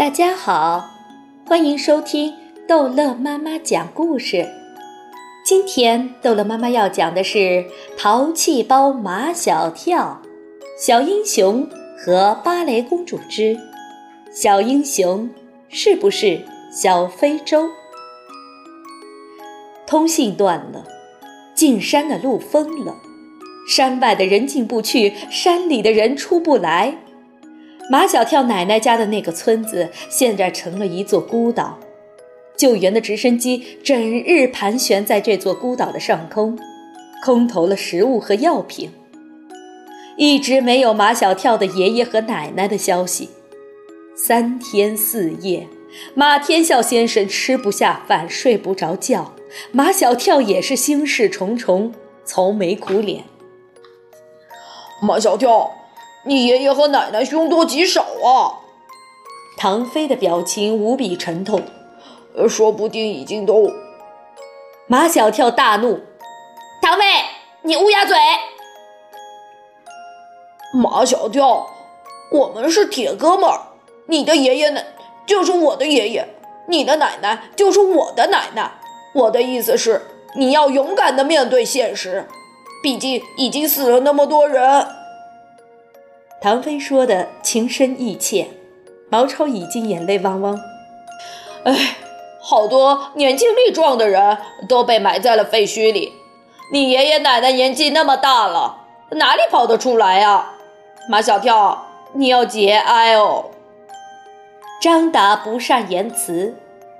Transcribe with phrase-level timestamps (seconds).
[0.00, 0.88] 大家好，
[1.46, 2.32] 欢迎收听
[2.66, 4.48] 逗乐妈妈讲故事。
[5.44, 7.38] 今天逗乐妈妈要讲的是
[7.98, 10.22] 《淘气包马小跳》、
[10.82, 11.68] 小英雄
[11.98, 13.58] 和芭蕾公主之
[14.32, 15.28] 小英雄
[15.68, 17.68] 是不是小非洲？
[19.86, 20.86] 通信断了，
[21.54, 22.96] 进山的路封了，
[23.68, 26.96] 山外的人进不去，山里的人出不来。
[27.90, 31.76] 马小跳奶奶家的那个村子，现在成了一座孤岛。
[32.56, 36.56] 救援的直升机整日盘旋在这座孤岛的上空，
[37.24, 38.92] 空投了食物和药品。
[40.16, 43.30] 一直没有马小跳的爷爷和奶奶的消息。
[44.14, 45.66] 三天四夜，
[46.14, 49.34] 马天笑先生吃不下饭，睡不着觉。
[49.72, 51.92] 马小跳也是心事重重，
[52.24, 53.24] 愁眉苦脸。
[55.02, 55.72] 马小跳。
[56.24, 58.60] 你爷爷和奶奶凶多吉少啊！
[59.56, 61.62] 唐飞的表情无比沉痛，
[62.48, 63.70] 说不定已经都……
[64.86, 66.00] 马小跳大怒
[66.82, 67.04] ：“唐飞，
[67.62, 68.16] 你乌鸦嘴！”
[70.74, 71.66] 马小跳，
[72.32, 73.60] 我们是铁哥们儿，
[74.06, 74.82] 你的爷爷呢，
[75.24, 76.28] 就是我的爷爷，
[76.68, 78.72] 你的奶奶就是我的奶奶。
[79.14, 80.02] 我的意思是，
[80.36, 82.28] 你要勇敢的面对现实，
[82.82, 84.86] 毕竟已经死了那么多人。
[86.42, 88.48] 唐飞说的情深意切，
[89.10, 90.58] 毛超已经眼泪汪汪。
[91.64, 91.98] 哎，
[92.40, 96.14] 好多年轻力壮的人都被埋在了废墟里。
[96.72, 100.54] 你爷爷奶奶年纪那么大了，哪里跑得出来啊？
[101.10, 103.50] 马小跳，你要节哀哦。
[104.80, 106.54] 张达不善言辞，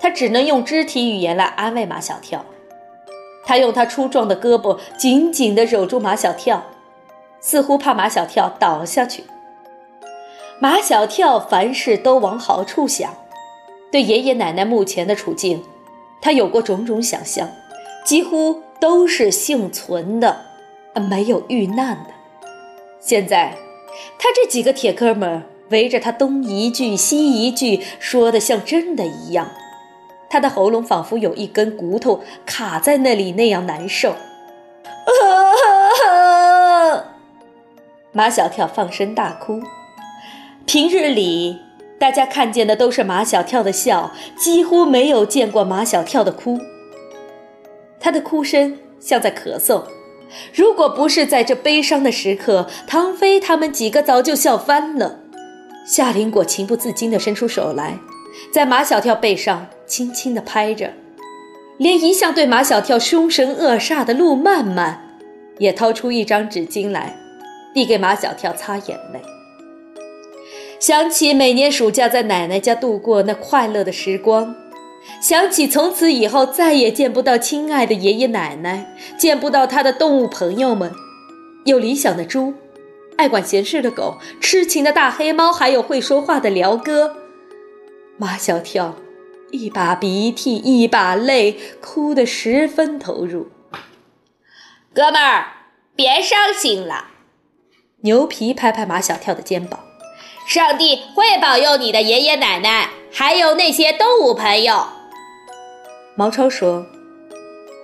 [0.00, 2.42] 他只能用肢体语言来安慰马小跳。
[3.44, 6.64] 他用他粗壮的胳膊紧紧地搂住马小跳。
[7.46, 9.22] 似乎怕马小跳倒下去。
[10.58, 13.14] 马小跳凡事都往好处想，
[13.92, 15.62] 对爷爷奶奶目前的处境，
[16.20, 17.48] 他有过种种想象，
[18.04, 20.40] 几乎都是幸存的，
[21.08, 22.10] 没有遇难的。
[22.98, 23.56] 现在，
[24.18, 29.52] 他这几个铁哥们围着他东一句西一句，说的像真的一样，
[30.28, 34.16] 他的喉咙仿佛有一根骨头卡在那里，那样难受。
[38.16, 39.60] 马小跳放声大哭。
[40.64, 41.58] 平日里，
[42.00, 46.58] 大家看见的都是马小跳的笑，几乎没有见过马小跳的哭。
[48.00, 49.82] 他的哭声像在咳嗽。
[50.54, 55.20] 如果不是在这悲伤的时刻，唐飞他们几个早就笑翻了。
[55.86, 57.98] 夏林果情不自禁地伸出手来，
[58.50, 60.94] 在马小跳背上轻轻地拍着，
[61.76, 65.18] 连一向对马小跳凶神恶煞的陆漫漫，
[65.58, 67.14] 也掏出一张纸巾来。
[67.76, 69.20] 递给马小跳擦眼泪，
[70.80, 74.56] 想起每年暑假在奶奶家度过那快乐的时光，
[75.20, 80.90] 想起从此以后再也见不到亲爱的爷爷奶奶，见不到他的动物朋友们，
[81.66, 82.54] 有理想的猪，
[83.18, 87.14] 爱管闲事的狗，痴情的大黑猫，还有会说话的辽哥，
[88.16, 88.96] 马小跳
[89.50, 93.48] 一把鼻涕一把泪，哭得十分投入。
[94.94, 95.48] 哥们儿，
[95.94, 97.08] 别伤心了。
[98.06, 99.80] 牛皮拍拍马小跳的肩膀，
[100.46, 104.86] 上帝会保佑你的爷爷奶奶，还有那些动物朋友。
[106.14, 106.86] 毛超说：“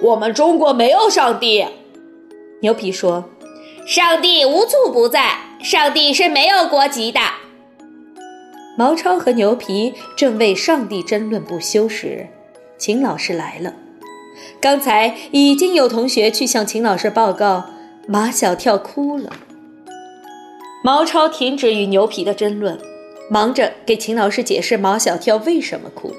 [0.00, 1.66] 我们中国没有上帝。”
[2.62, 3.28] 牛皮说
[3.88, 7.18] ：“上帝无处不在，上帝是没有国籍的。”
[8.78, 12.28] 毛超和牛皮正为上帝争论不休时，
[12.78, 13.74] 秦老师来了。
[14.60, 17.64] 刚才已经有同学去向秦老师报告，
[18.06, 19.32] 马小跳哭了。
[20.84, 22.78] 毛超停止与牛皮的争论，
[23.30, 26.14] 忙着给秦老师解释马小跳为什么哭。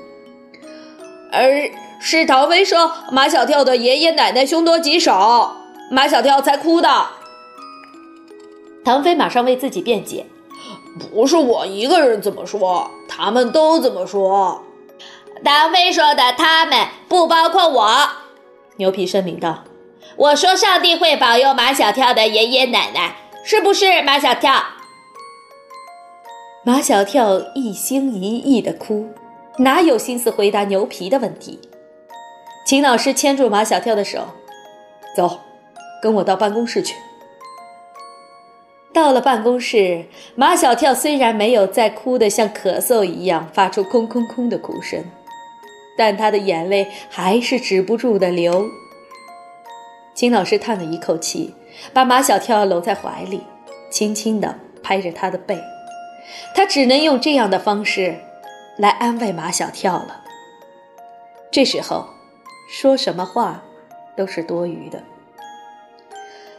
[1.31, 1.69] 而
[2.01, 5.55] 是唐飞说马小跳的爷爷奶奶凶多吉少，
[5.91, 6.89] 马小跳才哭的。
[8.83, 10.25] 唐飞马上为自己辩解
[11.13, 14.63] ：“不是我一个人这么说，他们都这么说。”
[15.45, 18.09] 唐飞说的“他们”不包括我。
[18.77, 19.63] 牛皮声明道
[20.17, 24.51] ：“我说上帝会保佑马小跳的爷爷奶奶。”是不是马小跳？
[26.63, 29.07] 马小跳一心一意的哭，
[29.59, 31.59] 哪有心思回答牛皮的问题？
[32.65, 34.29] 秦老师牵住马小跳的手，
[35.15, 35.41] 走，
[36.01, 36.95] 跟我到办公室去。
[38.91, 45.03] 到了办公室，马小跳虽然没有再哭得像咳嗽一样发出空空空的哭声，
[45.95, 48.65] 但他的眼泪还是止不住的流。
[50.15, 51.53] 秦老师叹了一口气。
[51.93, 53.41] 把马小跳搂在怀里，
[53.89, 55.61] 轻轻地拍着他的背，
[56.55, 58.15] 他只能用这样的方式，
[58.77, 60.23] 来安慰马小跳了。
[61.51, 62.07] 这时候，
[62.71, 63.61] 说什么话
[64.15, 65.03] 都是多余的。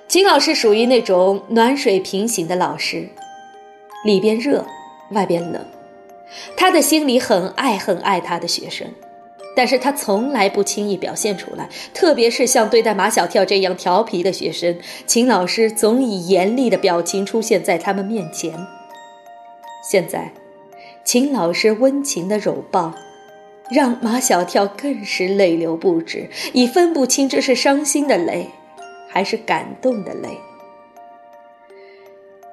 [0.07, 3.09] 秦老师属于那种暖水瓶型的老师，
[4.05, 4.67] 里边热，
[5.13, 5.65] 外边冷。
[6.59, 8.87] 他的心里很爱很爱他的学生，
[9.57, 11.69] 但是他从来不轻易表现出来。
[11.93, 18.53] 特别是像对待马小跳这样调皮的学生，秦老师总以严厉的表情出现在他们面前。
[19.83, 20.33] 现在，
[21.05, 22.95] 秦老师温情的搂抱。
[23.69, 28.49] 让马小跳更是泪流不止，已分不清这是伤心的泪，
[29.09, 30.39] 还是感动的泪。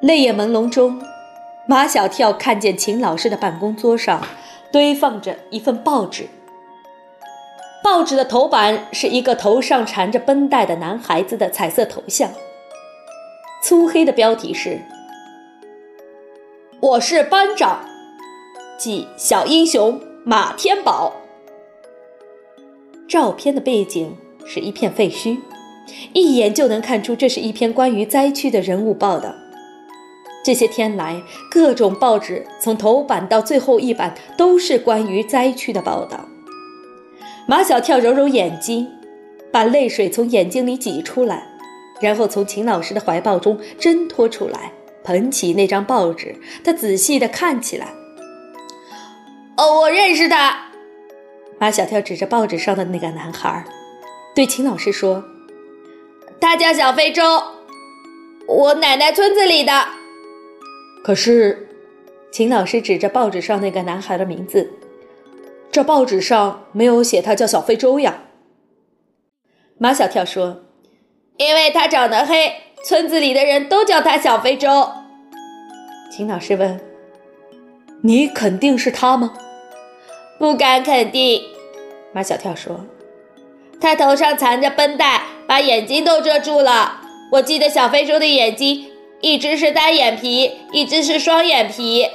[0.01, 0.99] 泪眼朦胧中，
[1.67, 4.25] 马小跳看见秦老师的办公桌上
[4.71, 6.27] 堆放着一份报纸，
[7.83, 12.31] 报纸的头版是一个头上缠着绷带的男孩子的彩色头像，
[13.61, 14.79] 粗黑的标题是
[16.79, 17.83] ：“我是班长，
[18.79, 21.11] 即小英雄。”马天宝。
[23.09, 24.15] 照片的背景
[24.45, 25.37] 是一片废墟，
[26.13, 29.35] 一眼就能看出这是一篇关于灾区的人物报道。
[30.45, 31.21] 这些天来，
[31.51, 36.29] 各种报纸从头版到最后一版都是关于灾区的报道。
[37.45, 38.87] 马小跳揉揉眼睛，
[39.51, 41.45] 把泪水从眼睛里挤出来，
[41.99, 44.71] 然后从秦老师的怀抱中挣脱出来，
[45.03, 47.87] 捧起那张报纸，他仔细地看起来。
[49.57, 50.57] 哦，我认识他。
[51.59, 53.63] 马小跳指着报纸上的那个男孩，
[54.33, 55.23] 对秦老师说
[56.39, 57.23] ：“他叫小非洲，
[58.47, 59.71] 我奶奶村子里的。”
[61.03, 61.67] 可是，
[62.31, 64.71] 秦老师指着报纸上那个男孩的名字，
[65.73, 68.25] 这报纸上没有写他叫小非洲呀。
[69.79, 70.65] 马小跳说
[71.37, 72.53] ：“因为他长得黑，
[72.85, 74.91] 村子里的人都叫他小非洲。”
[76.15, 76.79] 秦老师问
[78.03, 79.33] ：“你肯定是他吗？”
[80.37, 81.41] 不敢肯定，
[82.11, 82.85] 马小跳说
[83.81, 87.01] ：“他头上缠着绷带，把眼睛都遮住了。
[87.31, 88.91] 我记得小非洲的眼睛
[89.21, 92.05] 一只是单眼皮，一只是双眼皮。”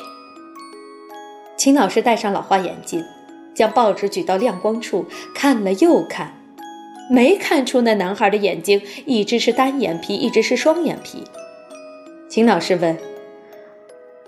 [1.58, 3.04] 秦老师戴上老花眼镜，
[3.58, 6.40] 将报纸举到亮光处看了又看，
[7.10, 11.24] 没看出那男孩的眼睛一只是单眼皮，一只是双眼皮。
[12.28, 12.96] 秦老师问：“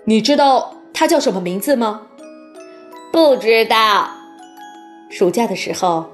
[0.03, 2.07] 你知道他叫什么名字吗？”
[3.09, 4.09] 不知道。
[5.09, 6.11] 暑假的时候，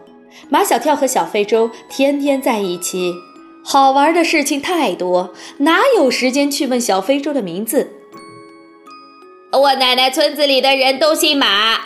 [0.48, 3.16] 马小跳和小非洲天天在一起，
[3.66, 7.94] 好玩的事情太多，哪有时间去问小非洲的名字？
[9.52, 11.80] 我奶奶村子里的人都姓马，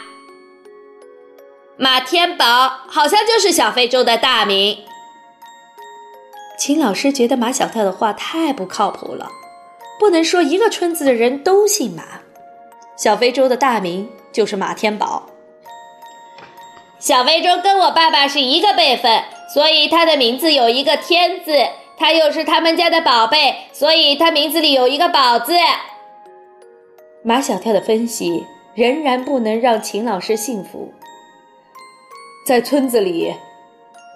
[1.84, 2.46] 马天宝
[2.88, 4.78] 好像就是小非洲的大名。
[6.56, 9.28] 秦老师觉得马小跳的话太不靠谱了，
[10.00, 12.04] 不能说一个村子的人都姓马。
[12.96, 14.08] 小非洲的大名。
[14.32, 15.24] 就是马天宝，
[17.00, 19.22] 小非洲跟我爸爸是一个辈分，
[19.54, 21.52] 所以他的名字有一个天字。
[21.98, 25.54] 他又是他们家的宝贝，所以他名字里有一个宝字。
[27.24, 30.94] 马小跳的分析仍然不能让秦老师信服。
[32.46, 33.34] 在村子里，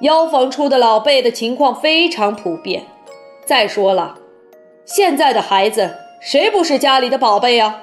[0.02, 2.86] 妖房出的老辈的情况非常普遍。
[3.46, 4.18] 再说了，
[4.86, 7.82] 现在的孩子谁不是家里的宝贝呀？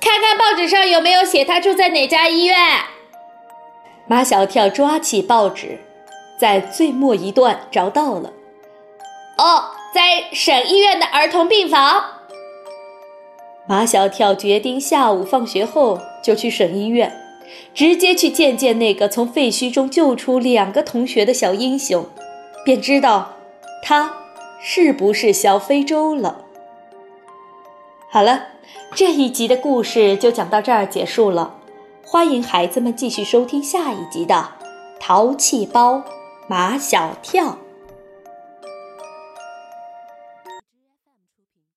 [0.00, 2.56] 看看报纸上有没有写他住在哪家医院。
[4.06, 5.78] 马小跳抓起报纸，
[6.40, 8.32] 在最末一段找到了。
[9.36, 12.02] 哦，在省医院的儿童病房。
[13.66, 17.12] 马小跳决定下午放学后就去省医院，
[17.74, 22.06] 直接去见见那个从废墟中救出两个同学的小英雄，
[22.64, 23.36] 便知道
[23.82, 24.14] 他
[24.60, 26.44] 是不是小非洲了。
[28.10, 28.48] 好了。
[28.94, 31.56] 这一集的故事就讲到这儿结束了，
[32.02, 34.34] 欢迎孩子们继续收听下一集的
[34.98, 36.02] 《淘气包
[36.46, 37.44] 马小跳》。